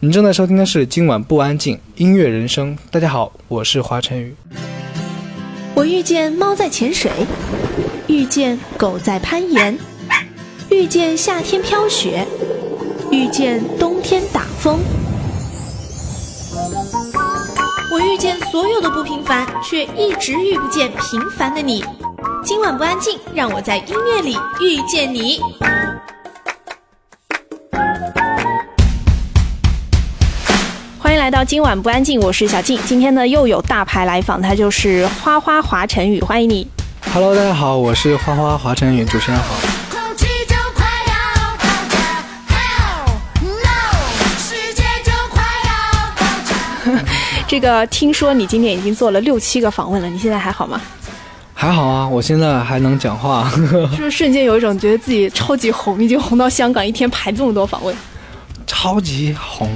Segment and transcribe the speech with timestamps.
[0.00, 2.78] 你正在收听的是今晚不安静音乐人生。
[2.88, 4.32] 大家好，我是华晨宇。
[5.74, 7.10] 我遇见猫在潜水，
[8.06, 9.76] 遇见狗在攀岩，
[10.70, 12.24] 遇见夏天飘雪，
[13.10, 14.78] 遇见冬天打风。
[17.90, 21.84] 我遇见所有的不平凡，却一直遇不见平凡的你。
[22.44, 25.40] 今晚不安静，让我在音乐里遇见你。
[31.28, 32.80] 来到今晚不安静，我是小静。
[32.86, 36.66] 今天呢，又有大牌来访，他就是花花华晨宇，欢迎你。
[37.12, 39.54] Hello，大家好，我是花花华晨宇，主持人好。
[39.90, 43.10] 空气就快要爆炸，Hell
[43.42, 47.04] no，世界就快要爆炸。
[47.46, 50.80] 这个听说你今天已经做了六七个访问了，你现在还好吗？
[51.52, 57.94] 还好啊，我现在还能讲话， 是不是瞬间有一种觉得自己超级红，已经红到香港一天排这么多访问？
[58.66, 59.70] 超级红，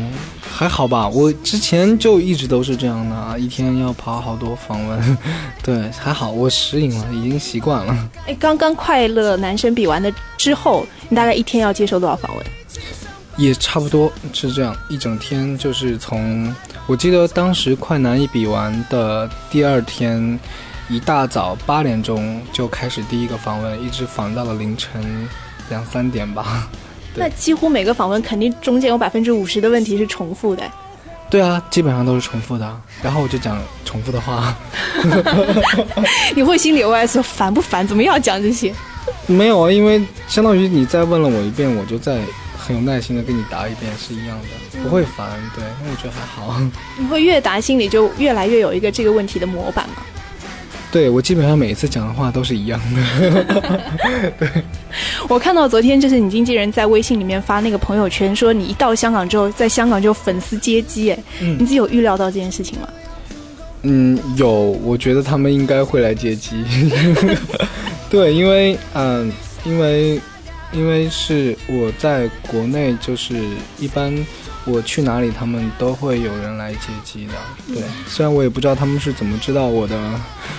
[0.62, 1.09] 还好吧？
[1.09, 5.19] 我之前就一直都是这样的啊，一天要跑好多访问，
[5.61, 8.11] 对，还好，我适应了，已经习惯了。
[8.28, 12.47] 哎，刚刚快乐男生比完的之后，你大概一天要接受多少访问？
[13.37, 16.55] 也差不多是这样，一整天就是从
[16.87, 20.39] 我记得当时快男一比完的第二天，
[20.89, 25.28] 一大早八点钟就开始第一个访问，一直访到了凌晨
[25.70, 26.69] 两三点吧。
[27.15, 30.63] 对那几乎每个访问肯定中间有百分之五十的问题是重复的。
[31.31, 34.55] 对啊，基本上都是重复的，然后我就讲重复的话。
[36.37, 37.87] 你会心里 OS 说烦不烦？
[37.87, 38.75] 怎么又要讲这些？
[39.27, 42.19] 没有啊，因为相当于你再问了我一遍，我就再
[42.59, 45.27] 很有耐心的跟你答一遍是一样的，不会烦。
[45.55, 46.61] 对，因为我觉得还好。
[46.99, 50.03] 你会越答心里就越来越有一个这个问题的模板吗？
[50.93, 53.03] 对我基本上每一次讲的话都是一样的。
[55.29, 62.89] 我看到昨天就是你经纪人在微信里面发那个朋友圈，说你一到香港之后，在香港就粉丝接机，哎，嗯你自己有预料到这件事情吗？
[63.83, 64.49] 嗯，有，
[64.84, 66.65] 我觉得他们应该会来接机。
[68.09, 69.33] 对，因为嗯，
[69.65, 70.21] 因为
[70.72, 73.34] 因为是我在国内，就是
[73.78, 74.15] 一般
[74.65, 77.33] 我去哪里，他们都会有人来接机的。
[77.75, 79.97] 对，虽然我也不知道他们是怎么知道我的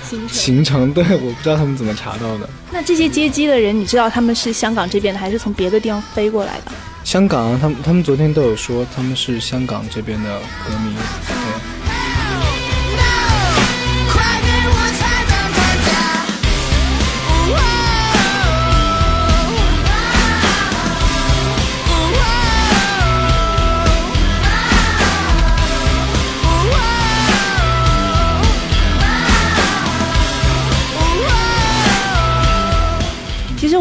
[0.03, 0.30] 行程。
[0.30, 2.50] 行程， 对，我不知道他们怎么查到的。
[2.72, 6.72] 那这些接机的人，你知道他们是香港这边的，还是从别的地方飞过来的？
[7.03, 10.96] 香港啊，他们他们昨天都有说他们是香港这边的歌迷，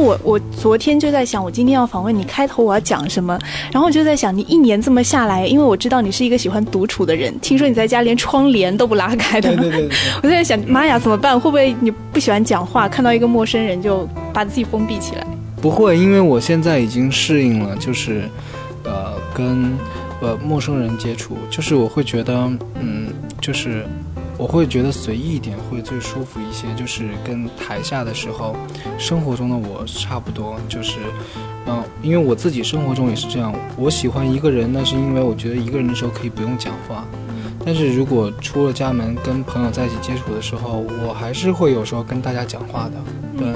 [0.03, 3.39] 我我昨天就在想，我今天要访问你，开头我要讲什么？
[3.71, 9.55] 然后我就在想，你一年这么下来，因为我知道你是一个喜欢独处的人，听说你在家连窗帘都不拉开的。
[9.57, 11.39] 对 对对对我就在想，妈呀，怎么办？
[11.39, 15.27] 会不会你不喜欢讲话，看到一个陌生人就把自己封闭起来？
[15.61, 18.29] 不会，因为我现在已经适应了，就是，
[18.83, 19.73] 呃，跟
[20.21, 22.35] 呃陌生人接触，就是我会觉得，
[22.81, 23.09] 嗯，
[23.41, 23.87] 就是
[24.43, 28.57] 我会觉得随意一点会最舒服一些，就是跟台下的时候，
[28.99, 30.99] 生活中的我差不多，就是，
[31.69, 37.05] 嗯、因为我自己生活中也是这样，我喜欢一个人，那是因为我觉得一个人的时候可以不用讲话。
[37.65, 42.95] 但是如果出了家门跟朋友在一起接触的时候，我还是会有时候跟大家讲话的，
[43.39, 43.47] 对。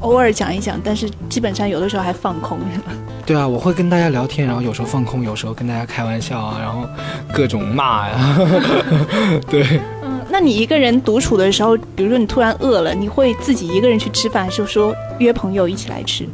[0.00, 2.92] 偶尔讲一讲，但是基本上有的时候还放空，是吧？
[3.24, 6.86] 对啊，我会跟大家聊天，然后有时候放空，有时候跟大家开玩笑啊，然后
[7.32, 8.38] 各种骂呀。
[9.48, 9.80] 对，嗯，
[10.28, 16.26] 那你一个人独处的时候，比如说你突然饿了，你会自己一个人去吃饭，还是说约朋友一起来吃？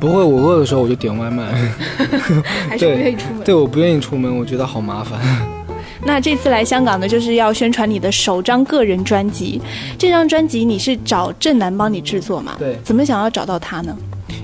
[0.00, 1.52] 不会，我饿的时候我就点外卖。
[2.68, 3.44] 还是不愿意出门？
[3.44, 5.20] 对，我不愿意出门，我觉得好麻烦。
[6.06, 9.60] 那这次来香港呢，就是要宣传你的首张个人专辑。
[9.98, 12.56] 这张专辑你是找郑楠帮你制作吗？
[12.58, 13.96] 对怎么想要找到他呢？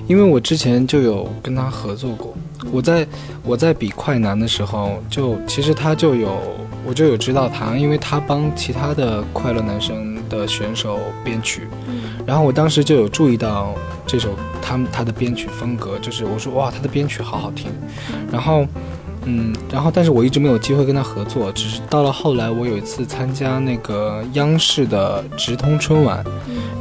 [0.07, 2.35] 因为我之前就有跟他合作过，
[2.71, 3.07] 我在
[3.43, 6.37] 我在比快男的时候，就其实他就有
[6.85, 11.67] 我就有知道他，因为他帮其他的快乐男生的选手编曲，
[12.25, 13.73] 然后我当时就有注意到
[14.05, 17.71] 这首他们他的编曲风格，就是我说哇他的编曲好好听，
[18.31, 18.65] 然后。
[19.25, 26.23] 嗯，然后但是我一直没有机会跟他合作，只是到了后来，我有一次参加那个央视的直通春晚，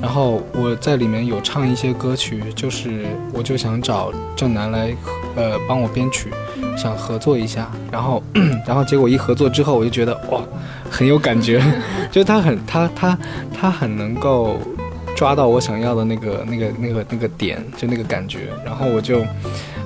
[0.00, 3.04] 然后我在里面有唱一些歌曲，就是
[3.34, 4.94] 我就想找郑楠来，
[5.36, 6.30] 呃，帮我编曲，
[6.78, 8.22] 想合作一下，然后，
[8.66, 10.40] 然后结果一合作之后，我就觉得哇，
[10.90, 11.62] 很有感觉，
[12.10, 13.18] 就是他很他他
[13.52, 14.56] 他很能够
[15.14, 19.20] 抓到我想要的那个那个那个那个点，就那个感觉，然后我就，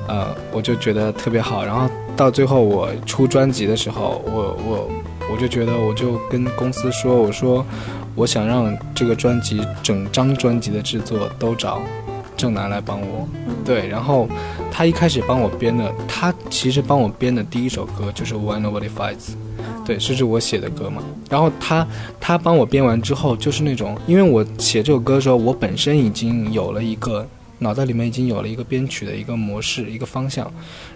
[0.07, 4.91] 呃，我就觉得特别好，然后到最后我出专辑的时候，我我
[5.33, 7.65] 我就觉得，我就跟公司说，我说
[8.15, 11.81] 我想让这个专辑整张专辑的制作都找
[12.37, 13.27] 郑楠来帮我，
[13.65, 14.29] 对，然后
[14.71, 19.15] 他一开始帮我编的，他其实帮我编的第一首歌就是《Why Nobody Fights》。
[19.87, 21.03] 对，是指我写的歌嘛。
[21.29, 21.87] 然后他
[22.19, 27.27] 他帮我编完之后，就是那种，因为我写这首歌的时候，我本身已经有了一个
[27.59, 30.51] 脑袋里面已经有了一个编曲的一个模式、一个方向，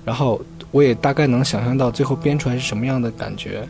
[0.04, 0.40] 然后
[0.70, 3.66] 我也大概能想象到最后编出来是什么样的感觉。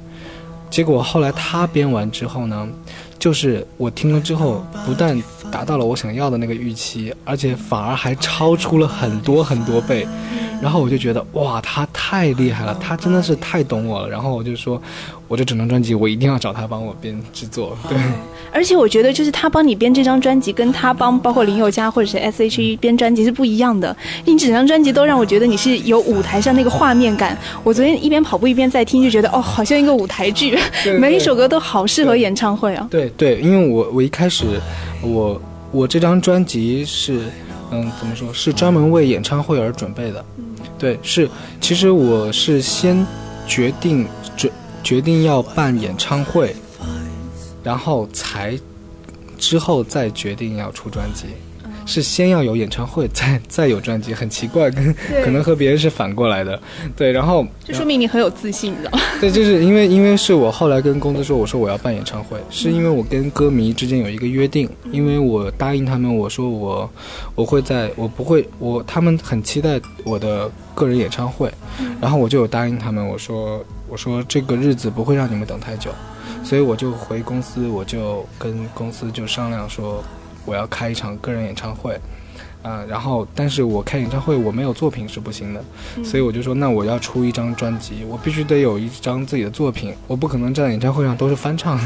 [0.70, 2.68] 结果后来他编完之后呢，
[3.18, 5.20] 就是我听了之后，不但
[5.50, 10.06] 达到了我想要的那个预期，而且反而还超出了很多很多倍。
[10.60, 14.08] 然后我就觉得哇，他太厉害了，他真的是太懂我了。
[14.10, 14.82] 然后我就说，
[15.28, 17.76] 我这整张专辑我一定要找他帮我编制作。
[17.88, 17.96] 对，
[18.50, 23.94] 而且我觉得，就是他帮你编这张专辑，跟他帮包括林宥嘉或者是 S.H.E 编专辑是不一样的。
[24.24, 27.36] 你整张专辑都让我觉得你是有舞台上那个画面感。
[27.62, 32.88] 我昨天一边跑步一边在听，就觉得哦，好像一个舞台剧，对每一首歌都好适合演唱会啊。
[32.90, 34.46] 对对，因为我我一开始
[35.02, 35.40] 我
[35.70, 37.20] 我这张专辑是
[37.70, 40.24] 嗯怎么说是专门为演唱会而准备的。
[40.78, 41.28] 对，是
[41.60, 43.06] 其实我是先
[43.46, 44.06] 决定
[44.82, 46.56] 决决定要办演唱会，
[47.62, 48.58] 然后才
[49.38, 51.26] 之后再决定要出专辑。
[51.86, 54.94] 是先要有演唱会，再再有专辑，很奇怪，跟
[55.24, 56.60] 可能和别人是反过来的。
[56.96, 59.00] 对，然后就说明你很有自信，你知道吗？
[59.20, 66.90] 对，就是因为因为是我后来跟公司说，我说我要办演唱会，是因为我跟歌迷之间有一个约定，因为我答应他们，我说我
[67.36, 71.50] 我会在我不会我他们很期待我的个人演唱会，
[72.02, 75.90] 然后我就有答应他们，我说我说这个日子不会让你们等太久，
[76.44, 80.04] 所以我就回公司，我就跟公司就商量说
[80.44, 81.98] 我要开一场个人演唱会。
[82.62, 85.64] 啊、然后，但是我开演唱会我没有作品是不行的，
[86.04, 91.78] 所以我就说，那我要出一张专辑，我必须得有一张自己的作品，我不可能在演唱会上都是翻唱，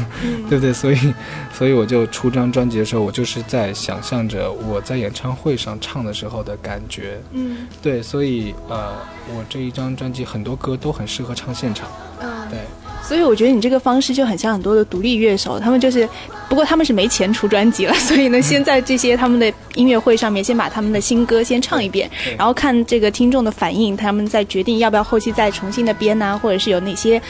[0.49, 0.73] 对不对？
[0.73, 1.13] 所以，
[1.53, 8.93] 所以我就出张专辑的时候，我就是在想象着我在演唱会上唱的时候的感觉，嗯对，所以呃，
[9.29, 11.87] 我这一张专辑很多歌都很适合唱现场，
[12.19, 12.29] 嗯。
[12.49, 12.59] 对，
[13.03, 16.07] 所以我觉得你这个方式就很像很多的独立乐手，他们就是，
[16.47, 27.21] 不过他们是没钱出专辑了，所以呢，先在这些他们的音乐会上面先把他们的新歌先唱一遍，然后看这个听众的反应，他们再决定要不要后期再重新的编呐、或者是有哪些。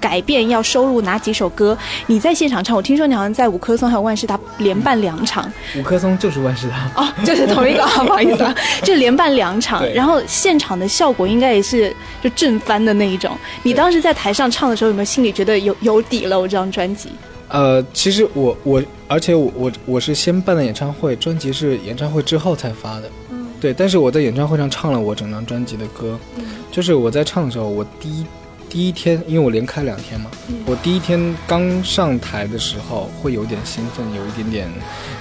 [0.00, 1.76] 改变要收录哪几首歌？
[2.06, 13.36] 你在现场唱，我听说你好像在五棵松还有万事达连办两场五棵松就是万事达，哦， 就是同一个，不好意思啊， 就连办两场，然后现场的效果应该也是就震翻的那一种。
[13.62, 16.40] 你当时在台上唱的时候，有没有心里觉得有有底了？
[16.40, 17.10] 我这张专辑，
[17.48, 23.10] 呃，其实我我，而且我我我是先办的演唱会，专辑是演唱会之后才发的。
[23.30, 28.24] 嗯，对，但是我在演唱会上唱了我整张专辑的歌，嗯就是我在唱的时候，我第一
[28.70, 34.70] 第一天，因为我连开两天嘛，嗯我第一天刚上台的时候会有点兴奋，有一点点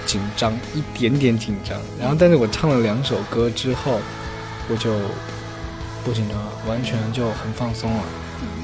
[0.06, 1.76] 紧张，一点点紧张。
[2.00, 4.00] 然后，但是我唱了两首歌之后，
[4.70, 4.94] 我就
[6.06, 8.04] 不紧张了，完全就很放松了。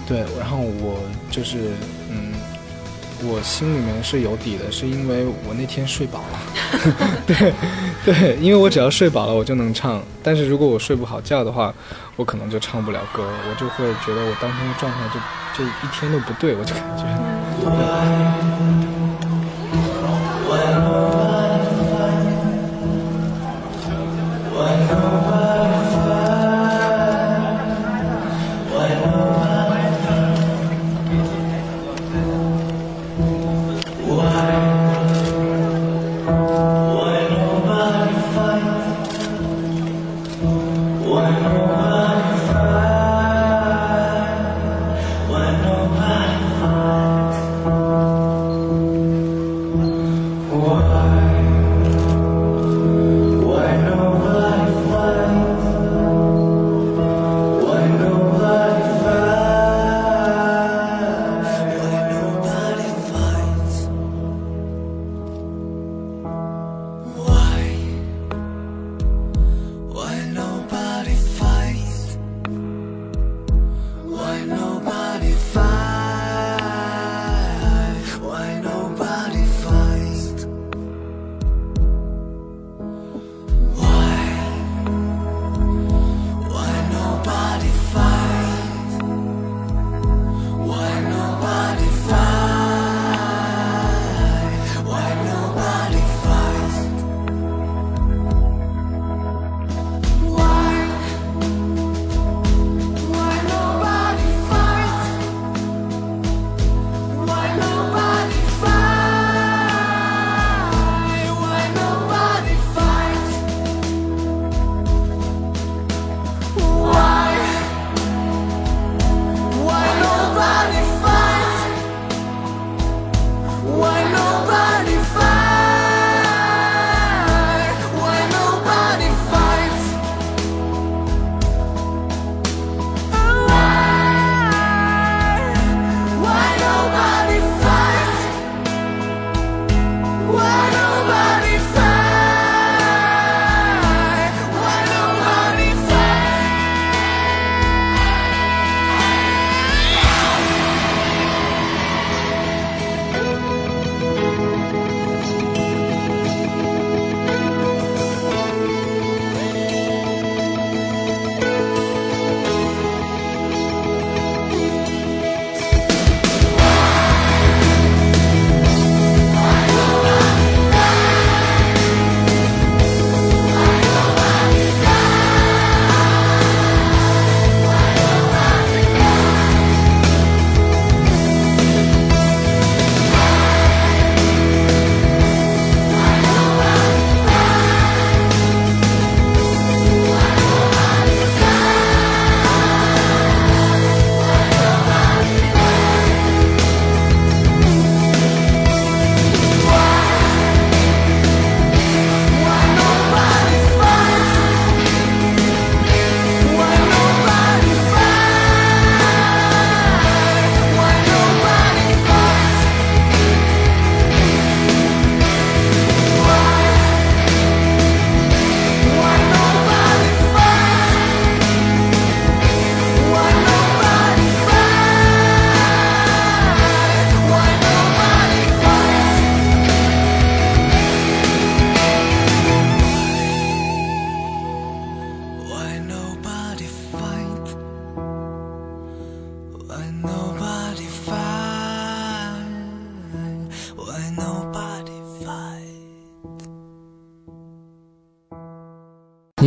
[0.08, 1.00] 对，然后我
[1.32, 1.58] 就是
[2.12, 2.32] 嗯。
[3.24, 6.40] 我心里面是有底的，是因为我那天睡饱了。
[7.26, 7.54] 对，
[8.04, 10.02] 对，因为我只要睡饱了，我就能唱。
[10.22, 11.74] 但是如果我睡不好觉的话，
[12.16, 15.20] 我可能就唱不了歌，我就会觉得我当天的状态就
[15.58, 18.55] 就一天都不对，我就感觉。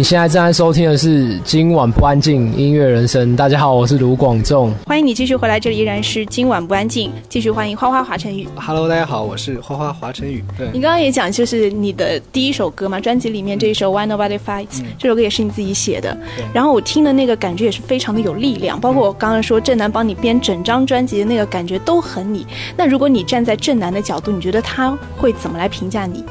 [0.08, 3.36] 现在正在收听的是今晚不安静音乐人生。
[3.36, 4.72] 大家好，我是卢广仲。
[4.86, 8.48] 欢迎你继续回来，这里依然是今晚不安静，继续欢迎花花华晨宇。
[8.56, 10.42] Hello，大家好，我是花花华晨宇。
[10.56, 16.16] 对你，刚刚也讲，就是你的第一首歌嘛，专辑里面这一首《Why Nobody Fights》，这首歌也是你自己写的。
[16.54, 22.46] 然后我听的那个感觉也是非常的有力量，包括我刚刚说郑楠帮你编整张专辑的那个感觉都很你。
[22.78, 26.24] 那如果你站在郑楠的角度，你觉得他会怎么来评价你？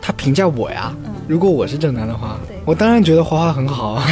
[0.00, 0.94] 他评价我呀，
[1.28, 4.04] 如果我是正男的话，我当然觉得花花很好啊。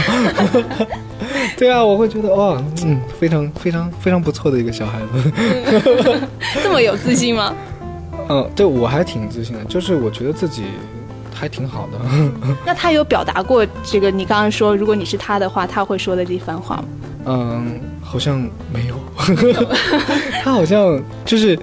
[1.56, 5.32] 对啊，我会觉得哇，嗯，非常非常非常不错的一个小孩子。
[6.62, 7.54] 这么有自信吗？
[8.28, 10.64] 嗯，对我还挺自信的，就是我觉得自己
[11.32, 11.98] 还挺好的。
[12.66, 14.10] 那他有表达过这个？
[14.10, 16.84] 你刚刚说，如果你是他的话，他会说的这番话吗？
[17.24, 18.38] 嗯，好像
[18.70, 18.96] 没有。
[20.42, 21.58] 他好像就是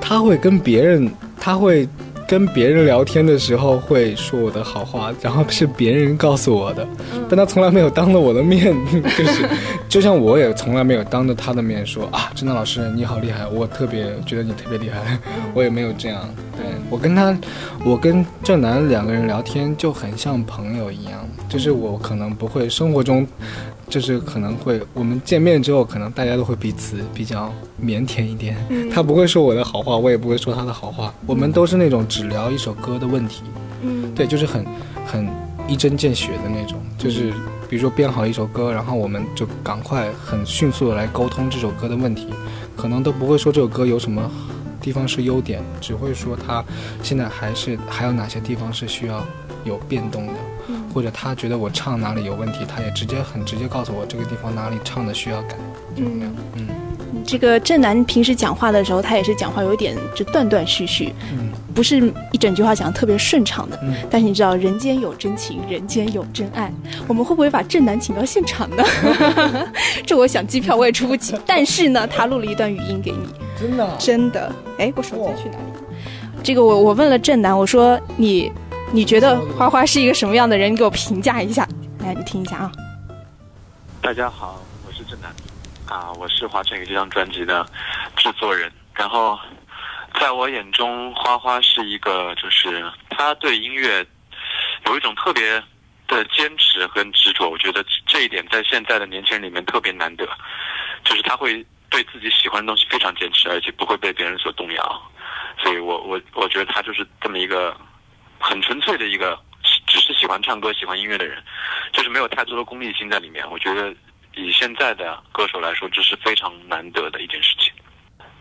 [0.00, 1.88] 他会跟别人，他会
[2.32, 6.88] 跟别人聊天的时候会说我的好话，然后是别人告诉我的，
[7.28, 8.74] 但他从来没有当着我的面，
[9.18, 9.46] 就是
[9.86, 15.18] 就像我也从来没有当着他的面说啊，真的老师你好厉害，我特别觉得你特别厉害，
[15.52, 16.26] 我也没有这样。
[16.56, 17.36] 对我跟他，
[17.84, 23.26] 我跟郑楠两个人聊天就很像朋友一样，就是我可能不会生活中。
[23.92, 27.52] 就是可能会，我们见面之后，可能大家都会彼此比较
[27.84, 28.56] 腼腆一点。
[28.90, 31.12] 他不会说我的好话，我也不会说他的好话。
[31.26, 33.42] 我们都是那种只聊一首歌的问题，
[33.82, 34.64] 嗯，对，就是很
[35.04, 35.28] 很
[35.68, 36.78] 一针见血的那种。
[36.96, 37.34] 就是
[37.68, 42.28] 比如说编好一首歌，然后我们就赶快很迅速的来沟通这首歌的问题，
[42.74, 44.30] 可能都不会说这首歌有什么
[44.80, 46.64] 地方是优点，只会说他
[47.02, 49.22] 现在还是还有哪些地方是需要
[49.64, 50.32] 有变动的。
[50.92, 55.56] 或者他觉得我唱哪里有问题，他也直接很直接告诉我这个地方哪里唱的需要改，
[55.96, 56.32] 就这样。
[56.56, 56.68] 嗯
[57.24, 63.78] 这个郑楠平时讲话的时候，他也是讲话有点就断断续续，嗯不是一整句话讲的特别顺畅的。
[63.82, 66.72] 嗯但是你知道，人间有真情，人间有真爱，
[67.06, 68.82] 我们会不会把郑楠请到现场呢？
[70.04, 73.18] 这我想机票我也出不起，但是呢，他录了一段语音给你，
[73.60, 74.52] 真的真的。
[74.78, 76.42] 哎，我手机去哪里？
[76.42, 78.50] 这个我我问了郑楠，我说你
[78.94, 80.70] 你觉得花花是一个什么样的人？
[80.70, 81.66] 你给我评价一下。
[82.00, 82.70] 来，你听一下啊。
[84.02, 85.34] 大家好，我是郑楠，
[85.88, 87.66] 啊，我是华晨宇这张专辑的
[88.16, 88.70] 制作人。
[88.94, 89.38] 然后，
[90.20, 94.04] 在我眼中，花花是一个，就是他对音乐
[94.84, 95.42] 有一种特别
[96.06, 97.48] 的坚持和执着。
[97.48, 100.28] 我觉得这一点在现在的年轻人里面特别难得，
[101.02, 105.02] 就是他会对自己喜欢的东西非常坚持，而且不会被别人所动摇。
[105.62, 107.74] 所以我我我觉得他就是这么一个
[108.42, 109.38] 很纯粹的一个，
[109.86, 111.42] 只是喜欢唱歌、喜欢音乐的人。
[111.92, 113.48] 就是没有太多的功利心在里面。
[113.50, 113.94] 我觉得
[114.34, 117.72] 以现在的歌手来说，这是非常难得的一件事情。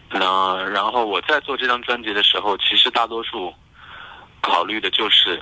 [0.10, 3.54] 那然后我在做这张专辑的时候，其实大多数
[4.42, 5.42] 考虑的就是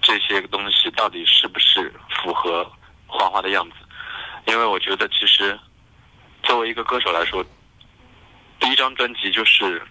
[0.00, 2.64] 这些东西到底是不是符合
[3.06, 3.76] 花花的样子，
[4.46, 5.58] 因为我觉得其实
[6.42, 7.44] 作为一个歌手来说，
[8.58, 9.82] 第一张专辑就是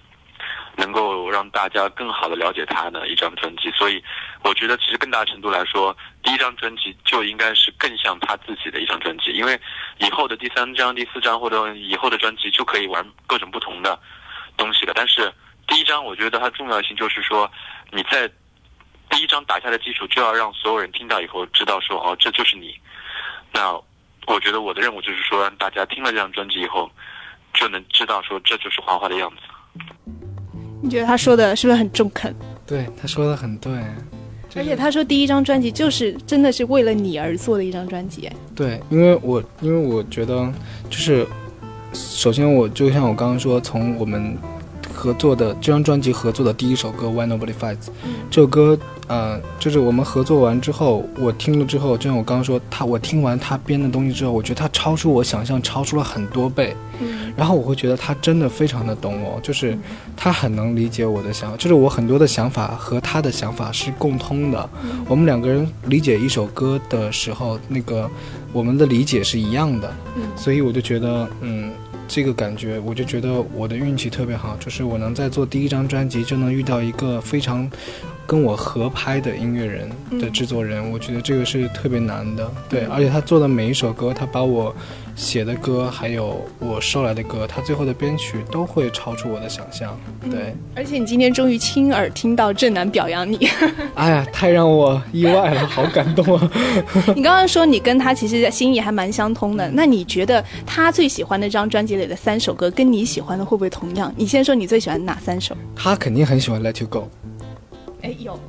[0.75, 4.03] 能够让大家更好的了解他的一张专辑，所以
[4.43, 9.59] 我觉得其实更大程度来说，第一张专辑就应该是更像他自己的一张专辑，因为
[9.99, 13.99] 以后的第三张、第四张或者以后的专辑就可以玩各种不同的
[14.57, 14.93] 东西了。
[14.95, 15.31] 但是
[15.67, 17.49] 第一张，我觉得它重要性就是说，
[17.91, 18.29] 你在
[19.09, 22.75] 第一张打下的基础，就要让所有人听到以后知道说，哦，这就是你。
[23.51, 23.71] 那
[24.25, 26.91] 我觉得我的任务就是说，让大家听了这张专辑以后，
[27.53, 29.41] 就能知道说这就是花花的样子。
[30.83, 32.35] 你觉得他说的是不是很中肯？
[32.67, 33.71] 对，他说的很对。
[34.55, 40.47] 而且他说第一张专辑就是真的是为了你而做的一张专辑，哎对，因为我因为我觉得
[40.89, 41.25] 就是，
[41.93, 44.37] 首先我就像我刚刚说，从我们
[44.93, 47.77] 合作的这张专辑合作的第一首歌《Why Nobody Fights》，
[48.29, 56.75] 这首歌呃，就是我们合作完之后，我听了之后，就像我刚刚说，他我听完他编的东西之后，我觉得他超出我想象，超出了很多倍。
[57.35, 59.77] 然后我会觉得他真的非常的懂我，就是
[60.15, 64.69] 他很能理解我的想法，就是我很多的想法和他的想法是共通的。
[65.07, 68.09] 我们两个人理解一首歌的时候，那个
[68.53, 69.91] 我们的理解是一样的，
[70.35, 71.71] 所以我就觉得，嗯，
[72.13, 77.67] 这个感觉，我就觉得我的运气特别好，就是我能在做第一张专辑就能遇到一个非常
[78.27, 79.89] 跟我合拍的音乐人
[80.21, 82.51] 的制作人，我觉得这个是特别难的。
[82.69, 84.75] 对，而且他做的每一首歌，他把我
[85.15, 89.97] 写的歌，还有我收来的歌，它最后的编曲都会超出我的想象。
[90.29, 93.47] 对，而且你今天终于亲耳听到郑楠表扬你。
[93.95, 96.51] 哎呀，太让我意外了，好感动啊！
[97.15, 104.11] 你刚刚说你跟他其实心意还蛮相通的，那你觉得他最喜欢的这张专辑里的三首歌，跟你喜欢的会不会同样？
[104.17, 105.55] 你先说你最喜欢哪三首？
[105.75, 106.99] 他肯定很喜欢《Let You Go》，
[108.01, 108.39] 哎，有，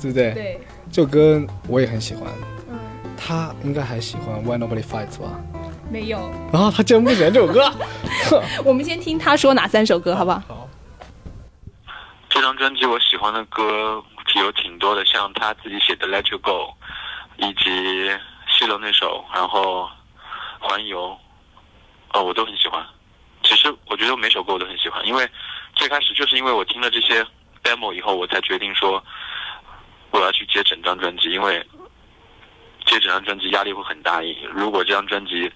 [0.00, 0.32] 对不对？
[0.32, 0.60] 对，
[0.90, 2.24] 这首歌我也很喜欢。
[2.70, 2.76] 嗯，
[3.16, 5.40] 他应该还喜欢《Why Nobody Fights》吧？
[5.90, 6.18] 没有。
[6.52, 7.72] 然后他竟然不喜欢这首歌。
[8.64, 10.42] 我们先听他说哪三首歌，好不好？
[10.48, 10.68] 好，
[12.28, 14.02] 这张专辑我喜欢的歌
[14.36, 16.50] 有挺多的，像他自己写的《Let You Go》，
[17.36, 18.10] 以及
[18.48, 19.88] 西楼那首，然后
[20.58, 21.16] 环游，
[22.12, 22.84] 呃，我都很喜欢。
[23.42, 25.28] 其实我觉得每首歌我都很喜欢，因为
[25.74, 27.24] 最开始就是因为我听了这些
[27.62, 29.02] demo 以后，我才决定说
[30.10, 31.64] 我要去接整张专辑，因为
[32.86, 34.20] 接整张专辑压力会很大。
[34.52, 35.50] 如果这张专辑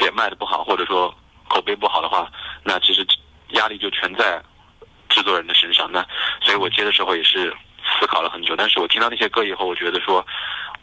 [0.00, 1.14] 也卖的不好，或者说
[1.48, 2.30] 口碑不好的话，
[2.62, 3.06] 那其实
[3.50, 4.42] 压力就全在
[5.08, 5.90] 制作人的身上。
[5.92, 6.04] 那
[6.42, 7.52] 所以我接的时候也是
[8.00, 10.24] 思考了很久，但是我听到那些歌以后，我觉得说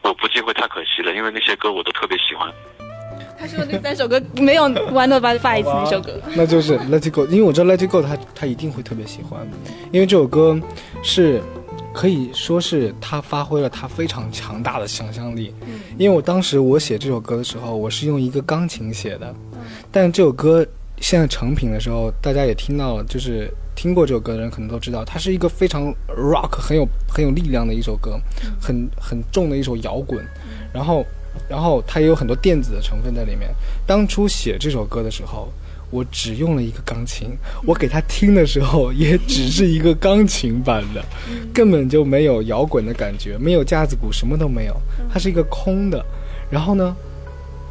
[0.01, 2.51] 我不接会太可惜了，因为那些歌我都特别喜欢。
[3.39, 6.21] 他说那三首歌没有《One of Us Fights》那首歌。
[6.36, 9.41] 那就是《Let It Go》，因为我知道《Let It Go》他他一定会特别喜欢，
[9.91, 10.56] 因为这首歌
[11.01, 11.41] 是
[11.93, 15.54] 可以说是他发挥了他非常强大的想象力。
[15.97, 19.34] 因为我当时我写这首歌的时候，我是用一个钢琴写的，
[19.91, 20.65] 但这首歌
[20.99, 28.19] 现在成品的时候，大家也听到了，就是听过这首歌的人可能都知道，它是一个非常 rock 很有很有力量的一首歌，
[28.60, 30.25] 很很重的一首摇滚，
[30.73, 31.06] 然后。
[31.47, 33.49] 然后它也有很多电子的成分在里面。
[33.88, 35.47] 当初写这首歌的时候，
[35.91, 37.30] 我只用了一个钢琴，
[37.65, 41.04] 我给他听的时候也只是一个钢琴版的，
[41.54, 44.75] 根本就没有摇滚的感觉，没有架子鼓，什么都没有，
[45.13, 46.04] 它是一个空的。
[46.49, 46.95] 然后呢，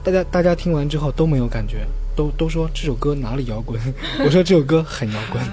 [0.04, 3.80] 大家大家听完之后都没有感觉，都都说这首歌哪里摇滚？
[4.24, 5.42] 我说这首歌很摇滚。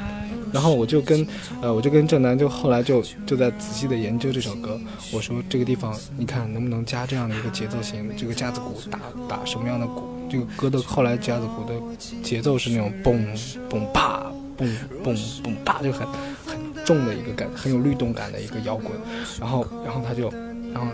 [0.54, 1.28] 然后我就跟，
[1.62, 4.80] 呃，我就跟郑楠就后来就就在仔细的研究这首歌。
[5.12, 10.17] 我说这个地方，你看能不能加这样的一个节奏型，这个架子鼓打打什么样的鼓？
[10.30, 11.74] 这个歌的后来架子鼓的
[12.22, 13.20] 节奏是那种嘣
[13.70, 14.68] 嘣啪嘣
[15.04, 16.08] 嘣嘣啪，就很
[16.46, 18.92] 很重的一个感，很有律动感的一个摇滚。
[19.40, 20.30] 然后然后他就，
[20.74, 20.88] 然后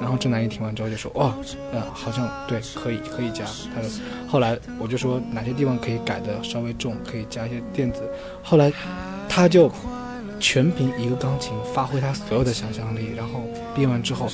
[0.00, 1.34] 然后郑楠一听完之后就说，哦，
[1.72, 3.44] 呃，好像对，可以可以加。
[3.74, 3.90] 他说，
[4.28, 8.02] 后来我就说哪些地方可以改的稍微重，可以加一些电子。
[8.42, 8.72] 后来
[9.28, 9.70] 他就
[10.38, 13.42] 全凭一个钢琴发挥他所有的想象力，然后
[13.74, 14.28] 编完之后，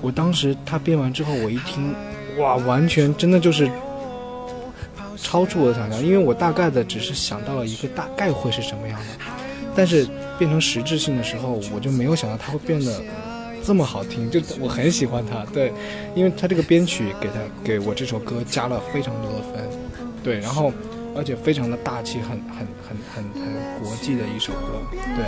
[0.00, 1.92] 我当时他编完之后，我一听，
[2.38, 3.68] 哇，完全真的就是
[5.22, 9.06] 超出我的想象，因为我大概的只是想到了一个大概会是什么样的，
[9.74, 10.06] 但是
[10.38, 13.02] 变成实质性的时候，我就没有想到它会变得
[13.64, 15.72] 这么好听，就我很喜欢它，对，
[16.14, 19.68] 因为它这个编曲给它给我这首歌加了非常多的分，
[20.22, 20.72] 对，然后。
[21.18, 25.24] 而且非常的大气，很很很很很国际的一首歌，对。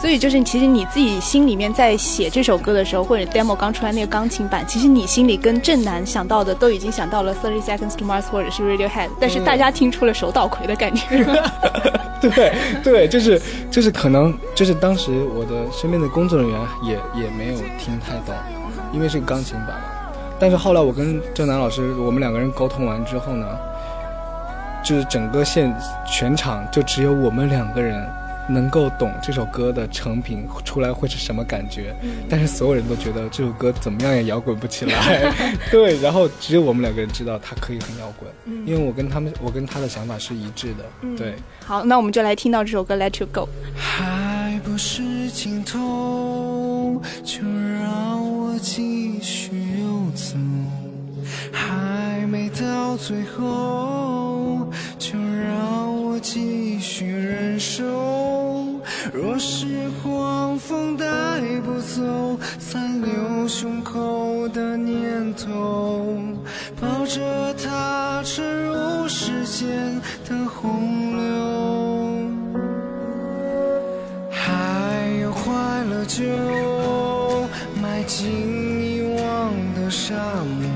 [0.00, 11.04] 所以就是，其实你自己心里面在写这首歌的时候，或者 demo 刚出来那个钢琴版，其实你心里跟郑楠想到的都已经想到了 Thirty Seconds to Mars 或者是 Radiohead，但是大家听出了手倒葵的感觉。
[12.22, 18.34] 对对，就是就是可能就是当时我的身边的工作人员也也没有听太懂，
[18.94, 19.84] 因为是钢琴版嘛。
[20.40, 23.46] 但是后来我跟郑楠老师我们两个人沟通完之后呢。
[24.84, 25.74] 就是整个现
[26.06, 28.06] 全场就只有我们两个人
[28.46, 31.96] 能够懂这首歌的成品出来会是什么感觉，
[32.28, 35.32] 但是所有人都觉得这首歌怎么样也摇滚不起来，
[35.72, 38.30] 对，然后只有我们两个人知道它可以很摇滚，
[38.66, 40.84] 因为我跟他们我跟他的想法是一致的，
[41.16, 41.34] 对。
[41.64, 43.48] 好，那我们就来听到这首歌《Let You Go》。
[43.80, 50.36] 还不是尽头，就让我继续游走。
[51.54, 57.84] 还没到最后，就让我继续忍受。
[59.12, 59.66] 若是
[60.02, 61.06] 狂风带
[61.64, 66.18] 不走残留胸口的念头，
[66.80, 71.22] 抱着它沉入时间的洪流。
[74.30, 75.52] 还有快
[75.84, 76.24] 乐就
[77.80, 80.14] 埋进遗忘的沙
[80.44, 80.68] 漠，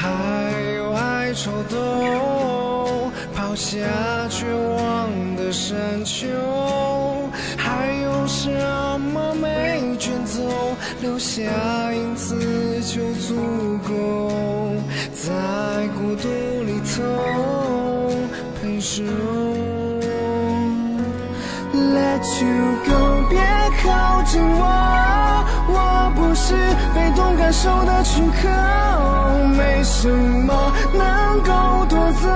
[0.00, 0.08] 还
[0.76, 3.76] 有爱抽动抛下
[4.30, 6.26] 绝望的山丘，
[7.58, 8.48] 还有什
[8.98, 10.40] 么没卷走，
[11.02, 11.42] 留下
[11.92, 12.34] 影子
[12.80, 14.32] 就足够，
[15.12, 15.28] 在
[15.98, 16.30] 孤独
[16.64, 17.04] 里头
[18.62, 20.00] 陪着我。
[21.74, 23.38] Let you go，别
[23.82, 24.64] 靠近我，
[26.50, 26.56] 是
[26.92, 28.48] 被动感受的躯壳，
[29.56, 32.28] 没什么能够夺走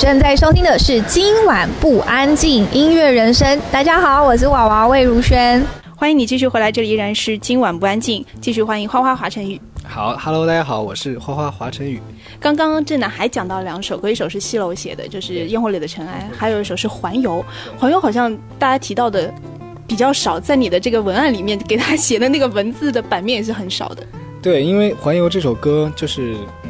[0.00, 3.60] 正在收听的是今晚不安静音乐人生。
[3.70, 5.62] 大家好，我是娃娃魏如萱。
[5.94, 9.60] 欢迎你继续回来，这里依然是今晚不安静，继续欢迎花花华晨宇。
[9.86, 12.00] 好，Hello，大家好，我是花花华晨宇。
[12.40, 17.44] 刚刚正南还讲到两首歌，一首是西楼写的，就是《烟火里的尘埃》，还有一首是《环游》。
[17.78, 19.30] 环游好像大家提到的
[19.86, 24.02] 比较少，在你的这个文案里面给他写的那个文字的版面也是很少的。
[24.40, 26.34] 对，因为《环游》这首歌就是，
[26.64, 26.69] 嗯，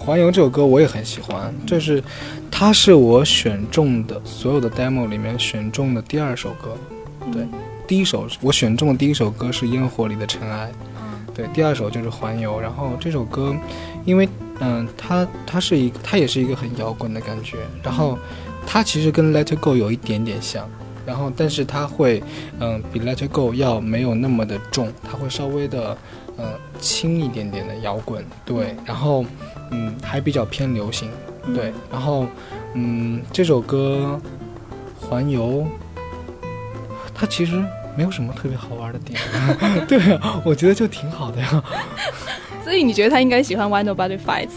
[0.00, 2.02] 环游》这首歌我也很喜欢，就是
[2.50, 6.74] 它是我选中的所有的 demo 里面选中的第二首歌。
[7.30, 7.46] 对，
[7.86, 10.72] 第一首我选中的第一首歌是《烟火里的尘埃》，
[11.34, 12.56] 对，第二首就是《环游》。
[12.58, 13.54] 然后这首歌，
[14.06, 14.26] 因为
[14.60, 18.18] 嗯，它它是一个，它也是一个很摇滚的感觉，然后
[18.66, 20.66] 它其实跟《Let It Go》有一点点像。
[21.06, 22.22] 然后，但是它会，
[22.60, 25.96] 嗯，比《Let It Go》要没有那么的重，它会稍微的，
[26.36, 29.24] 呃，轻一点点的摇滚，对，然后，
[29.70, 31.10] 嗯，还比较偏流行，
[31.54, 32.26] 对，然后，
[32.74, 34.20] 嗯，这首歌
[35.06, 35.64] 《环游》，
[37.14, 37.62] 它其实
[37.96, 39.20] 没有什么特别好玩的点，
[39.86, 41.62] 对啊，我觉得就挺好的呀，
[42.64, 44.48] 所以你觉得他应该喜欢《Why Nobody Fights》，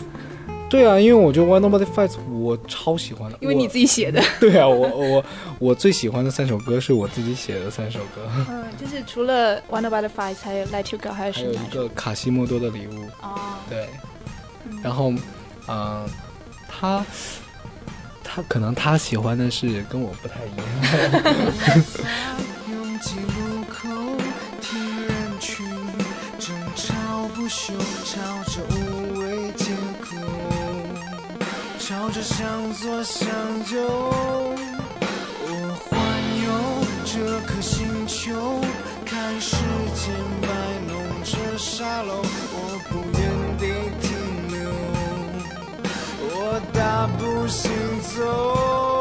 [0.73, 4.19] 对啊，因为我觉得《One Nobody Fights》我超喜欢的，因为你自己写的。
[4.41, 5.25] 对啊，我我
[5.59, 11.57] 我最喜欢的三首歌是我自己写的三首歌， 嗯，就是除了《Why Nobody Fights》，还有《Let You Go》，还有还有一？
[11.71, 13.37] 个卡西莫多的礼物，哦，
[13.69, 13.87] 对，
[14.81, 15.13] 然后，
[15.67, 16.07] 嗯、
[16.67, 17.05] 他
[18.23, 21.83] 他可能他喜欢的是跟我不太一样，
[22.71, 23.87] 拥挤路口，
[24.59, 25.67] 替人群
[26.39, 29.21] 争吵不休，朝着无
[31.93, 33.29] 朝着向左向
[33.71, 34.55] 右。
[35.45, 35.47] 我
[35.85, 35.91] 环
[36.43, 36.47] 游
[37.05, 38.59] 这颗星球，
[39.05, 39.55] 看时
[39.93, 40.47] 间摆
[40.87, 40.91] 弄
[41.23, 42.57] 着沙漏，我
[42.89, 43.21] 不原
[43.59, 43.67] 地
[44.01, 44.09] 停
[44.49, 44.71] 留，
[46.19, 47.69] 我大步行
[48.01, 48.92] 走。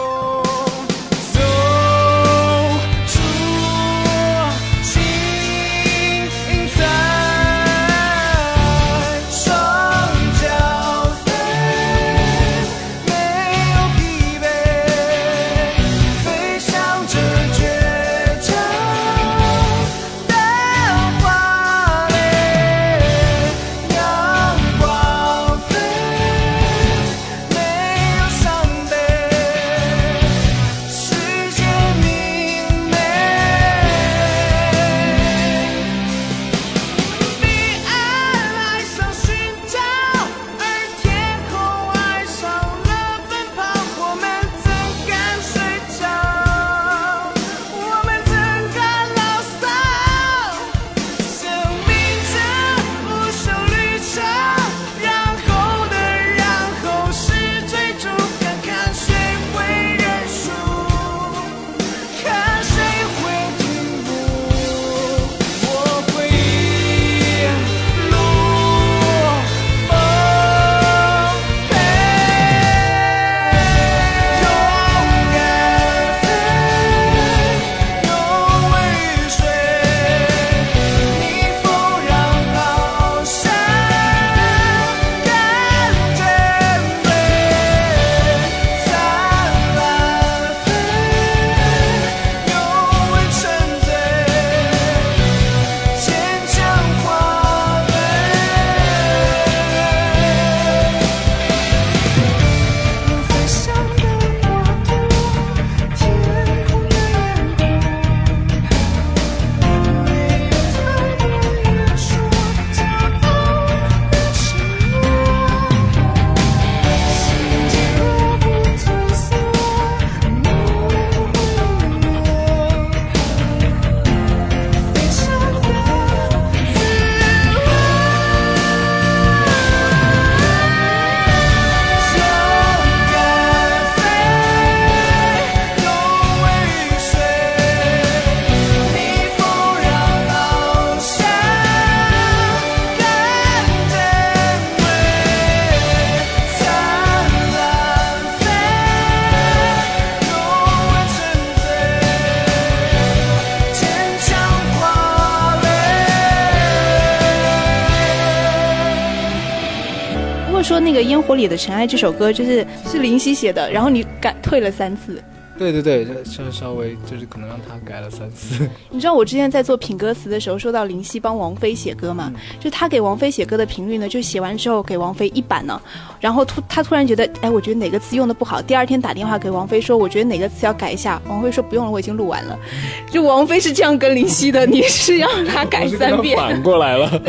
[161.23, 165.23] 火里的尘埃》这首歌就是是林夕写的，然后你改退了三次。
[165.59, 168.69] 对对对，这稍稍微就是可能让他改了三次。
[168.91, 175.81] 你知道我之前在做品歌词的时候，说到林夕帮王菲写歌嘛，就他给王菲写歌的频率呢，就写完之后给王菲一版呢，
[176.19, 182.59] 然后突他突然觉得，哎，我觉得哪个词用的不好，第二天打电话给王菲说，我觉得哪个词要改一下，王菲说不用了，我已经录完了。
[183.13, 186.37] 就王菲是这样跟林夕的，你是让他改三遍。
[186.37, 187.23] 反过来了。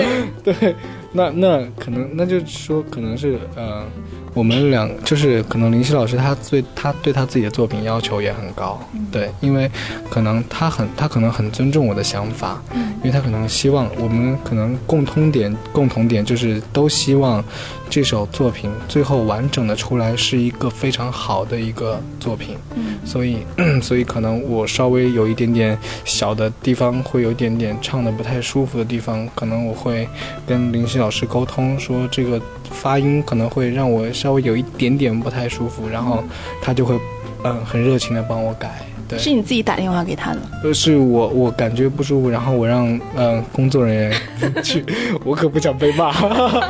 [0.43, 0.75] 对，
[1.13, 3.85] 那那可能那就说可能是呃。
[4.33, 8.79] 我们两就是可能林夕老师他对他对他自己的作品要求也很高，
[9.11, 9.69] 对，因为
[10.09, 17.43] 可能他很他可能很尊重我的想法，因为他可能希望我们可能共通点共同点就是都希望
[17.89, 22.57] 这首作品最后完整的出来是一个非常好的一个作品，
[23.05, 23.37] 所以
[23.81, 30.07] 所以可能我稍微有一点点小的地方会有一点点唱的不太舒服的地方，可能我会
[30.47, 34.03] 跟林夕老师沟通说这个发音可能会让我。
[34.13, 36.23] 稍微有一点点不太舒服，然后
[36.61, 36.99] 他就会，
[37.43, 38.81] 嗯，很热情的帮我改。
[39.07, 40.39] 对，是你自己打电话给他的？
[40.63, 44.85] 呃，是我，我感觉不舒服，然后我让嗯工作人员去，
[45.25, 46.13] 我可不想被骂。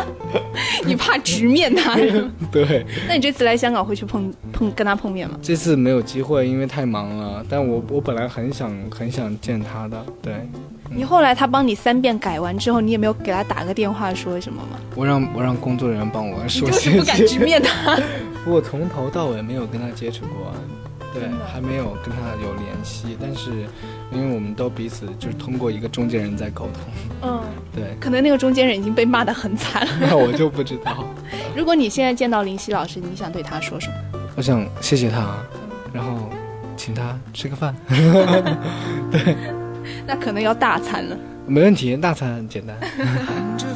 [0.85, 1.95] 你怕直面他？
[2.51, 2.85] 对。
[3.07, 5.37] 那你这次来香港会去碰碰跟他碰面吗？
[5.41, 7.45] 这次没有机会，因为太忙了。
[7.49, 10.03] 但我我本来很想很想见他的。
[10.21, 10.33] 对。
[10.89, 14.79] 你后来他帮你三遍改完之后，你也没有给他打个电话说什么吗？
[14.95, 16.69] 我让我让工作人员帮我说。
[16.71, 16.97] 谢谢。
[16.99, 17.99] 不敢直面他。
[18.45, 20.53] 我从头到尾没有跟他接触过，
[21.13, 23.17] 对，还没有跟他有联系。
[23.19, 23.51] 但是，
[24.11, 26.81] 因为我们都彼此就是通过一个中间人在沟通。
[27.21, 27.41] 嗯，
[27.73, 27.95] 对。
[27.99, 29.93] 可能那个中间人已经被骂得很惨了。
[30.09, 31.05] 那我就不知道。
[31.55, 34.19] 如果你现在见到林夕老师，你想对他说什么？
[34.35, 35.37] 我想谢谢他，
[35.93, 36.29] 然后
[36.75, 37.73] 请他吃个饭。
[39.09, 39.35] 对。
[40.07, 41.17] 那可能要大餐了。
[41.45, 42.75] 没问题，大餐很简单。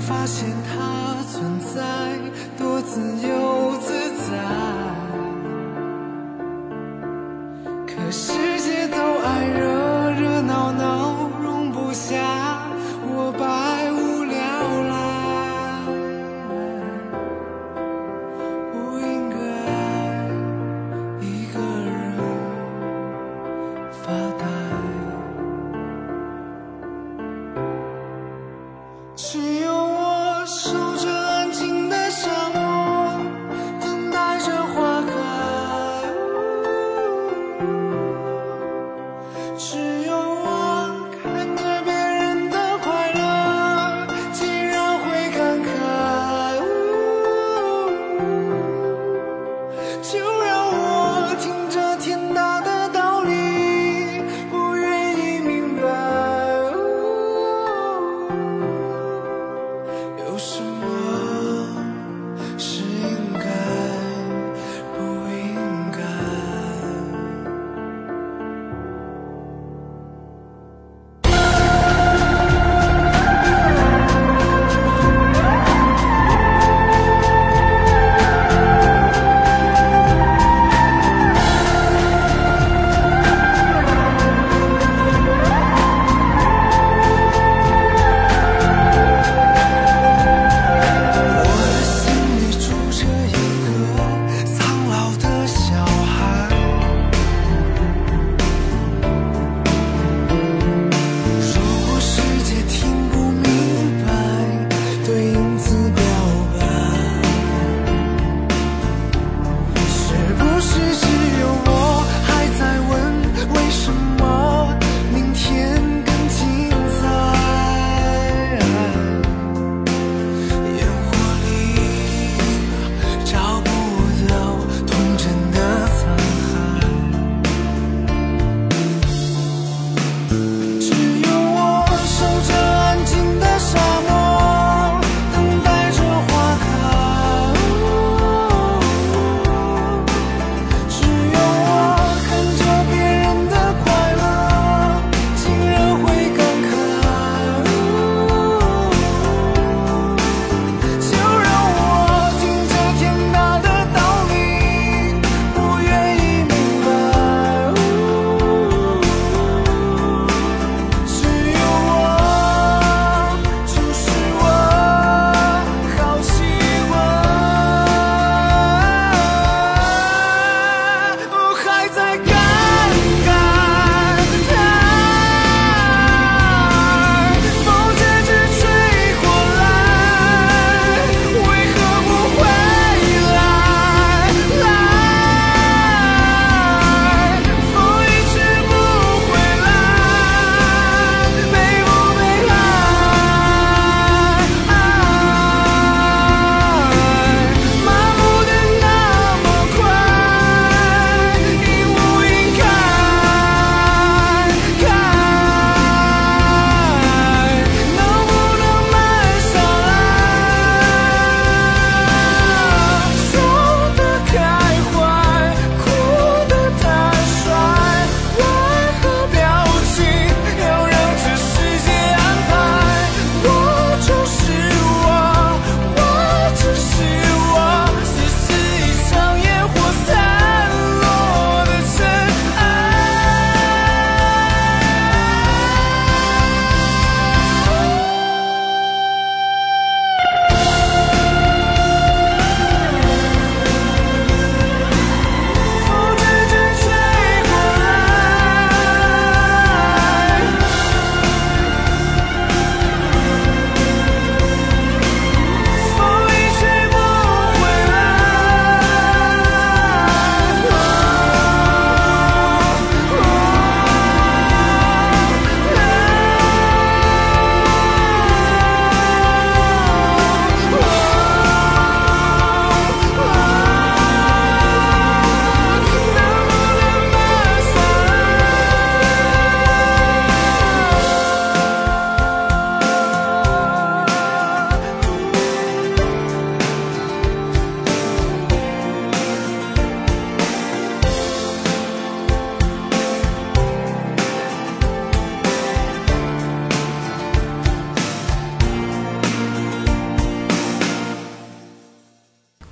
[0.00, 0.48] 发现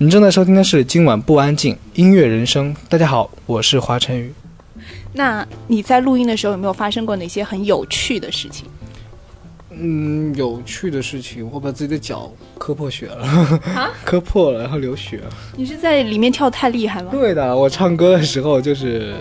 [0.01, 2.72] 您正在收听的是今晚不安静音乐人生。
[2.88, 4.32] 大家好，我是华晨宇。
[5.12, 8.66] 那你在录音的时候有没有发生过哪些很有趣的事情？
[9.70, 13.26] 嗯，有趣的事情，我把自己的脚磕破血了，
[13.74, 15.30] 啊 磕破了，然后流血了。
[15.57, 17.09] 你是在里面跳太厉害吗？
[17.11, 19.16] 对的，我唱歌的时候就是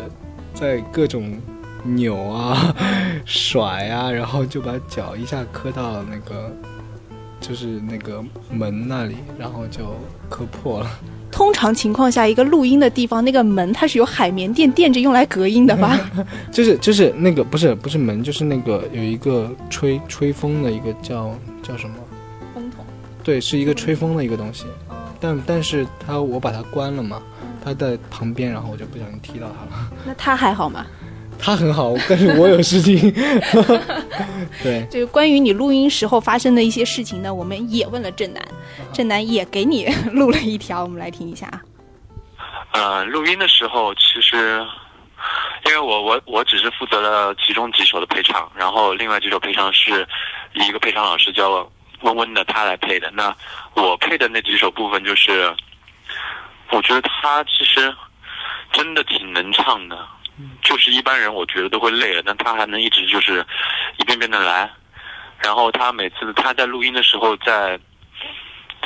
[0.54, 1.36] 在各种
[1.86, 2.76] 扭啊、
[3.26, 6.56] 甩啊，然后就把脚一下磕到那个，
[7.40, 9.96] 就是那个门那里，然后就
[10.30, 10.90] 磕破了。
[11.32, 16.00] 通常情况下，一个录音的地方，那个门它是有海绵垫垫着用来隔音的吧？
[16.52, 21.96] 就是就是那个不是不是门，就是那个有一个吹吹风的一个叫叫什么？
[22.56, 22.84] 风筒。
[23.24, 24.66] 对，是一个吹风的一个东西，
[25.20, 27.22] 但但是它我把它关了嘛，
[27.64, 29.92] 它在旁边，然后我就不小心踢到它了。
[30.06, 30.86] 那它还好吗？
[31.40, 33.12] 它很好， 但是我有事情。
[34.64, 38.44] 对，就是关于你录音时候发生的一些事情呢，我们也问了郑楠，
[38.92, 41.62] 郑楠也给你录了一条，我们来听一下啊。
[42.72, 44.66] 呃，录音的时候，其实
[45.66, 50.08] 因为我我我只是负责了其中几首的配唱，然后另外几首配唱是
[50.54, 51.70] 一个配唱老师叫
[52.02, 53.10] 温温的他来配的。
[53.12, 53.34] 那
[53.74, 55.54] 我配的那几首部分，就是
[56.72, 57.94] 我觉得他其实
[58.74, 59.98] 真的挺能唱的，
[60.62, 63.46] 就是一般人我觉得都会累了，但他还能一直就是
[63.98, 64.70] 一遍遍的来。
[65.40, 67.80] 然后他每次他在录音的时候在。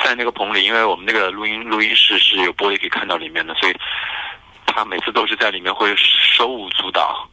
[0.02, 3.76] 在那个棚里，因为我们那个录音录音室是有玻璃可以看到里面的，所以
[4.66, 7.28] 他每次都是在里面会手舞足蹈，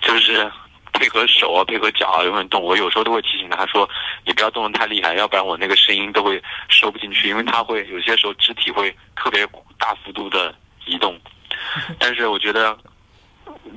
[0.00, 0.50] 就是
[0.94, 2.62] 配合手啊，配合脚啊，永远动。
[2.62, 3.86] 我有时候都会提醒他说
[4.24, 9.46] ：“你不要动得太厉害，要不然我那个声音都会收不进去，因为他会有些时候肢体会特别
[9.76, 10.54] 大幅度的
[10.86, 11.20] 移动。”
[11.98, 12.78] 但是我觉得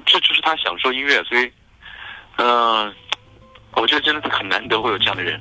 [0.05, 1.51] 这就是他享受音乐，所以
[2.37, 2.91] 嗯、
[3.75, 5.39] 我觉得真的是很难得会有这样的人。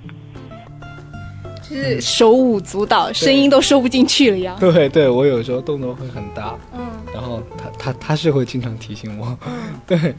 [1.62, 4.56] 就是手舞足蹈，声音都收不进去了呀。
[4.58, 9.38] 对对，我有时候动作会很大，嗯，然后他他他是会经常提醒我，
[9.86, 10.14] 对，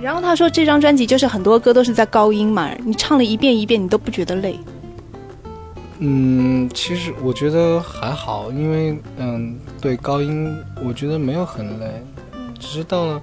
[0.00, 4.56] 然后他说这张专辑就是很多歌都是在高音嘛，你唱了一遍一遍，你都不觉得累。
[5.98, 12.04] 嗯，其实我觉得还好，因为嗯，对高音，我觉得没有很累，
[12.60, 13.22] 只是到了，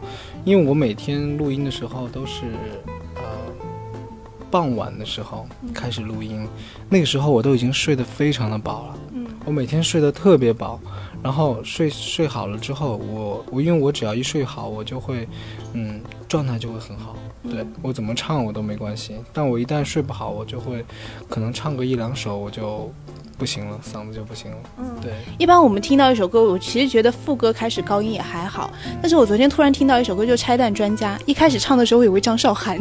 [0.50, 2.46] 因为我每天录音的时候都是
[3.18, 3.22] 呃
[4.50, 5.46] 傍晚的时候
[5.76, 6.48] 开始录音，
[6.90, 10.80] 那个时候我都已经睡得非常的饱了，嗯，我每天睡得特别饱，
[11.22, 15.28] 然后睡睡好了之后，我我因为我只要一睡好，我就会
[15.74, 17.16] 嗯状态就会很好。
[17.44, 20.84] 对我怎么唱我都没关系，但我一旦睡不好，我就会
[21.30, 22.92] 可能唱个一两首我就
[23.40, 24.58] 不行了，嗓子就不行了。
[24.78, 28.70] 嗯，对，一般我们听到一首歌，我其实觉得副歌开始高音也还好，
[29.02, 32.78] 但是我昨天突然听到一首歌，就《拆弹专家》，一开始唱的时候我以为张韶涵，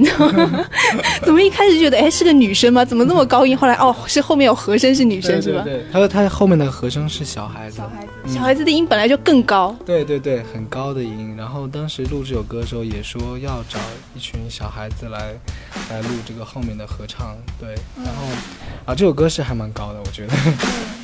[1.23, 2.85] 怎么一开始觉得哎是个女生吗？
[2.85, 3.57] 怎么那么高音？
[3.57, 5.63] 后来哦是后面有和声是女生是吧？
[5.63, 9.75] 对他说他后面的和声是小孩子，小孩子，嗯小孩子的音本来就更高。
[9.87, 11.35] 对对对，很高的音。
[11.37, 13.79] 然后当时录这首歌的时候也说要找
[14.15, 15.33] 一群小孩子来
[15.89, 17.75] 来录这个后面的合唱，对。
[17.97, 18.27] 然后
[18.85, 20.33] 啊，这首歌是还蛮高的，我觉得。
[20.49, 20.95] Yeah.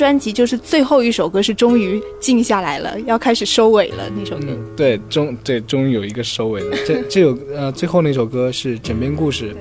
[0.00, 4.46] 专辑就是最后一首歌是终于静下来了，要开始收尾了那首歌。
[4.48, 6.74] 嗯，对，终对终于有一个收尾了。
[6.88, 9.52] 这这首呃最后那首歌是《枕边故事》，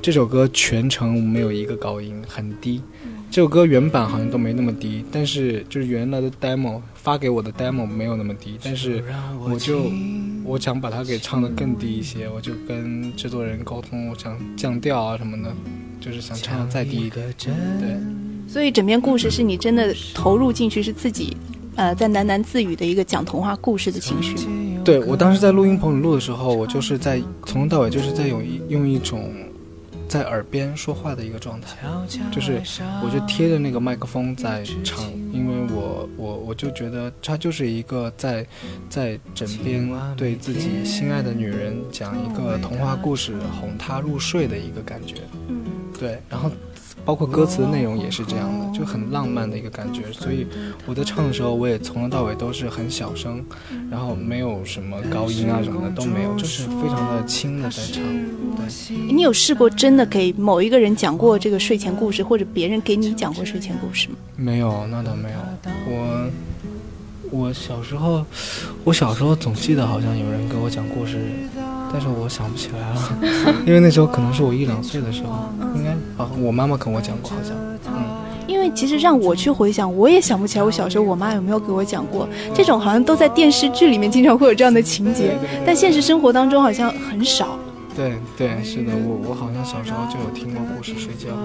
[0.00, 2.80] 这首歌全程没有一个高音，很低。
[3.30, 9.04] 这首歌原版好像都没那么低，但是就是原来的 demo 发给我的 demo 没有那么低，但是
[9.44, 9.92] 我就
[10.42, 15.54] 我想把它给唱得更低一些，我就跟制作人沟通，我想降调啊什么的，
[16.00, 17.34] 就是想唱得再低一点。
[17.38, 18.21] 对。
[18.52, 21.34] 所以整篇故事是你真的投入进去，是自己
[21.74, 24.36] 呃在喃喃自语的一个讲童话故事的情绪。
[24.84, 29.32] 对我当时在录音棚里录的时候，我就是在从头到尾就是在用一用一种
[30.06, 31.78] 在耳边说话的一个状态，
[32.30, 32.60] 就是
[33.02, 38.46] 我就贴着那个麦克风在唱，因为我我我就觉得它就是一个在
[38.90, 45.14] 在枕边对自己心爱的女人讲一个童话故事，哄她入睡的一个感觉。
[45.48, 45.64] 嗯，
[45.98, 46.50] 对，然后
[47.04, 50.02] 包括歌词的内容也是这样的，就很浪漫的一个感觉。
[50.12, 50.46] 所以
[50.86, 53.44] 我在唱的时候，我也从头到尾都是很小声，
[53.90, 58.02] 然后没有什么高音啊什么的都没有，就是非常的轻的在唱。
[58.56, 64.14] 对，你有试过真的给某一个人讲过这个睡前故事，或者别人给你讲过睡前故事吗？
[64.36, 65.38] 没有，那倒没有。
[65.86, 66.30] 我
[67.30, 68.24] 我小时候，
[68.84, 71.18] 我小时候总记得好像有人给我讲故事，
[71.92, 75.32] 但是我想不起来了， 因为那时候可能是我一两岁的时候，
[75.76, 75.90] 应该
[76.22, 77.54] 啊，我妈妈跟我讲过，好像，
[77.86, 78.22] 嗯。
[78.48, 82.28] 因为其实让我去回想，我也想不起来我小时候我妈有没有给我讲过。
[82.54, 87.58] 这种，好像都在电视剧里面经常会有这样的情节，但现实生活当中好像很少。
[87.94, 91.28] 对对，是的，我我好像小时候就有听过故事睡觉。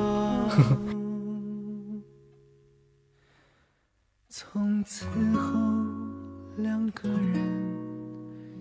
[4.29, 5.41] 从此后，
[6.57, 7.66] 两个人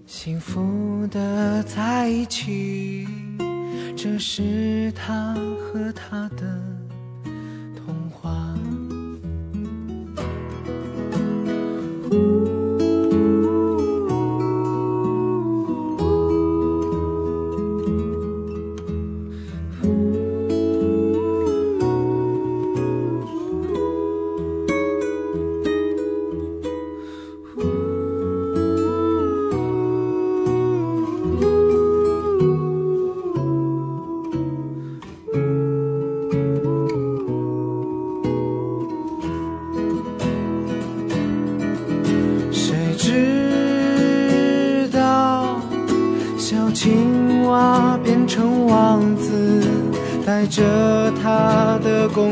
[0.07, 3.07] 幸福的在一起，
[3.97, 6.76] 这是他和她的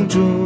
[0.06, 0.43] 的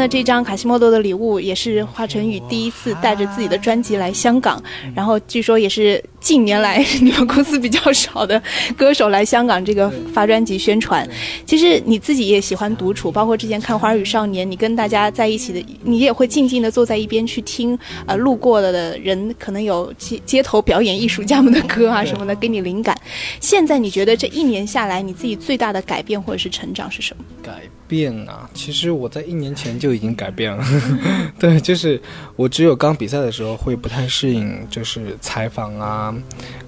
[0.00, 4.58] 那这张卡西莫多的礼物也是华晨宇第一次带着自己的专辑来香港，
[4.94, 8.42] 然后据说也是近年来 你们公司比较少的
[8.78, 11.06] 歌手来香港这个发专辑宣传。
[11.44, 22.98] 其实你自己也喜欢独处，包括之前看《花儿与少年》，你跟大家在一起的，你也会静静的坐在一边去听，呃，路过了的人可能有街街头表演艺术家们的歌啊什么的，给你灵感。
[23.38, 27.24] 现在你觉得这一年下来，你自己最大的改变或者是成长是什么？
[27.42, 27.52] 改
[27.90, 30.64] 变啊，其实我在一年前就已经改变了。
[31.40, 32.00] 对，就是
[32.36, 36.14] 我只有刚比赛的时候会不太适应，就是采访啊，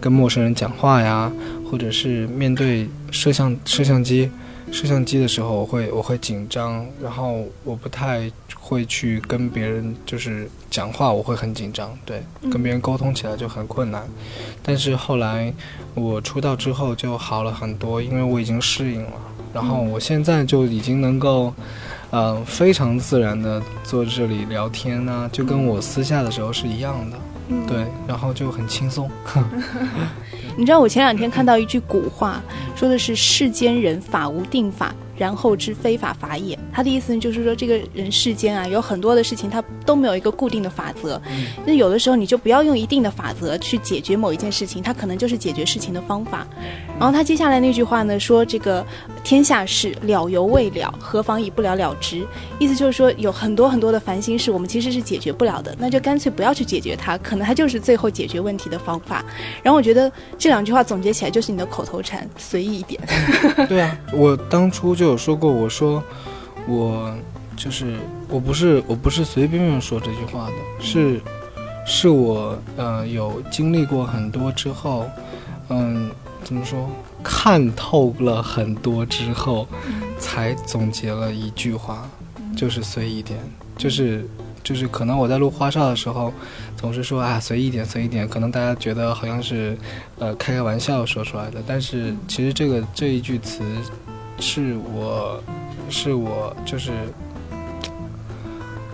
[0.00, 1.30] 跟陌生人讲话呀，
[1.70, 4.28] 或者是面对摄像摄像机。
[4.72, 14.02] 摄像机的时候，我会我会紧张，然后我不太会去跟别人就是讲话，我会很紧张，对，跟别人沟通起来就很困难。
[14.62, 15.52] 但是后来
[15.94, 19.12] 我出道之后就好了很多，因为我已经适应了。
[19.52, 21.52] 然后我现在就已经能够，
[22.10, 27.16] 呃，非常自然的坐这里聊天呢、就跟我私下的时候是一样的，
[27.68, 29.10] 对，然后就很轻松。
[30.56, 32.42] 你知道我前两天看到一句古话，
[32.76, 36.58] 说的是世间人法无定法，然后之非法法也。
[36.72, 41.20] 他的意思就是说，这个人世间啊，有很多的事情，它都没有一个固定的法则。
[41.64, 46.44] 那有的时候你就不要用一定的法则去解决某一件事情，它可能就是解决事情的方法。
[46.98, 48.84] 然后他接下来那句话呢，说这个
[49.22, 52.26] 天下事了犹未了，何妨以不了了之。
[52.58, 59.24] 意思就是说，有很多很多的烦心事，我们其实是解决不了的，那就干脆不要去解决它，可能它就是最后解决问题的方法。
[59.62, 63.00] 然后我觉得这两句话总结起来就是你的口头禅，随意一点。
[63.68, 66.02] 对啊，我当初就有说过，我说
[66.66, 67.14] 我
[67.56, 67.96] 就是
[68.28, 71.20] 我不是我不是随便便说这句话的，是
[71.86, 75.06] 是我呃有经历过很多之后，
[75.68, 76.10] 嗯，
[76.42, 76.88] 怎么说，
[77.22, 79.68] 看透了很多之后，
[80.18, 82.08] 才总结了一句话，
[82.56, 83.38] 就是随意点，
[83.76, 84.26] 就是
[84.64, 86.32] 就是可能我在录花少的时候，
[86.76, 89.76] 总是说啊随意点随意点，可能大家觉得好像是
[90.18, 93.62] 呃开开玩笑说出来的，但是其实这个这一句词
[94.42, 95.40] 是我
[95.88, 96.90] 是我就是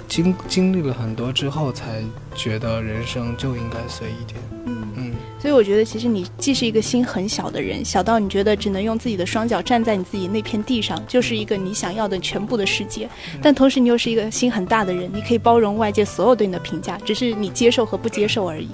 [0.06, 2.02] 经经历了很多之后才
[2.34, 4.38] 觉得人生就应该随意点。
[4.66, 13.08] 嗯，嗯，所以我觉得其实你既是一个心很小的人，小到你觉得只能用自己的双脚站在你自己那片地上，就是一个你想要的全部的世界，
[13.42, 18.68] 但同时你又是一个心很大的人，你可以包容外界所有对你的评价，只是你接受和不接受而已，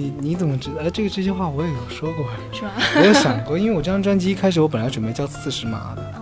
[0.00, 0.76] 你你怎么知道？
[0.80, 2.72] 呃，这个这句话我也有说过，是吧？
[2.96, 6.14] 我有想过，因为我这张专辑一开始我本来准备叫四十码的，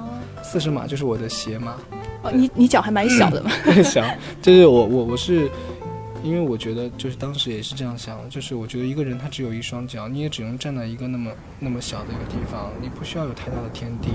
[0.43, 1.77] 四十码就是我的鞋码。
[2.23, 3.51] 哦，你你脚还蛮小的嘛，
[3.85, 4.05] 小，
[4.43, 5.49] 就是我我我是，
[6.25, 14.09] 因为我觉得就是当时也是这样想的，就是我觉得一个人他只有一双脚，你也只能站在一个那么那么小的一个地方，你不需要有太大的天地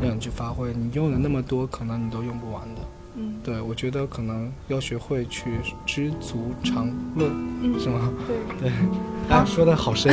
[0.00, 2.80] 让你去发挥，你用了那么多，可能你都用不完的。
[3.20, 5.50] 嗯对，我觉得可能要学会去
[5.86, 7.26] 知足常乐，
[7.62, 8.10] 嗯，是吗？
[8.26, 8.36] 对，
[8.68, 10.12] 对，啊，说的好深。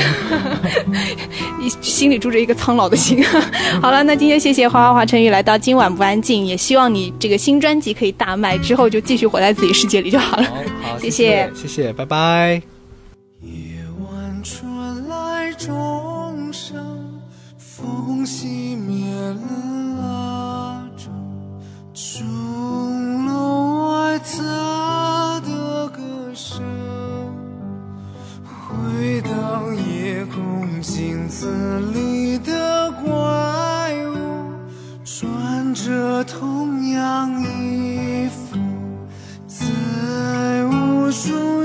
[1.59, 3.23] 你心里住着一个苍老的心。
[3.81, 10.43] 好了，那今天谢谢花花华晨宇来到今晚不安静，也希望你这个新专辑可以大卖，之后就继续活在自己世界里就好了。
[10.81, 12.76] 好，谢谢谢谢，拜拜。
[31.47, 34.51] 子里的怪物，
[35.05, 38.57] 穿着同样衣服。
[39.47, 41.63] 在无数